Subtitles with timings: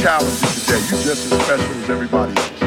[0.00, 0.80] challenge you today.
[0.88, 2.60] You're just as special as everybody else.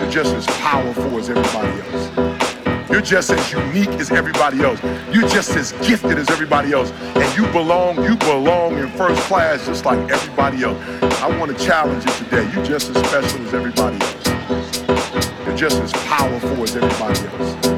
[0.00, 2.90] You're just as powerful as everybody else.
[2.90, 4.82] You're just as unique as everybody else.
[5.12, 6.90] You're just as gifted as everybody else.
[6.90, 10.82] And you belong, you belong in first class just like everybody else.
[11.22, 12.50] I want to challenge you today.
[12.52, 15.46] You're just as special as everybody else.
[15.46, 17.77] You're just as powerful as everybody else.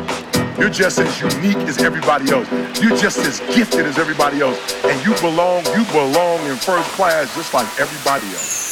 [0.61, 2.47] You're just as unique as everybody else.
[2.83, 4.59] You're just as gifted as everybody else.
[4.85, 8.70] And you belong, you belong in first class just like everybody else.